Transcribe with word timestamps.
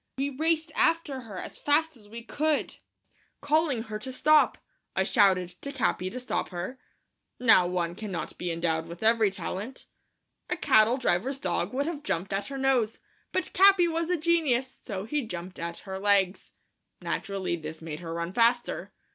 We 0.17 0.31
raced 0.31 0.71
after 0.73 1.19
her 1.21 1.37
as 1.37 1.59
fast 1.59 1.95
as 1.95 2.09
we 2.09 2.23
could, 2.23 2.77
calling 3.39 3.83
to 3.83 3.89
her 3.89 3.99
to 3.99 4.11
stop. 4.11 4.57
I 4.95 5.03
shouted 5.03 5.49
to 5.61 5.71
Capi 5.71 6.09
to 6.09 6.19
stop 6.19 6.49
her. 6.49 6.79
Now 7.39 7.67
one 7.67 7.93
cannot 7.93 8.35
be 8.39 8.51
endowed 8.51 8.87
with 8.87 9.03
every 9.03 9.29
talent. 9.29 9.85
A 10.49 10.57
cattle 10.57 10.97
driver's 10.97 11.37
dog 11.37 11.71
would 11.75 11.85
have 11.85 12.01
jumped 12.01 12.33
at 12.33 12.47
her 12.47 12.57
nose, 12.57 12.97
but 13.31 13.53
Capi 13.53 13.87
was 13.87 14.09
a 14.09 14.17
genius, 14.17 14.65
so 14.73 15.03
he 15.03 15.21
jumped 15.21 15.59
at 15.59 15.77
her 15.85 15.99
legs. 15.99 16.49
Naturally, 16.99 17.55
this 17.55 17.79
made 17.79 17.99
her 17.99 18.15
run 18.15 18.33
faster. 18.33 18.91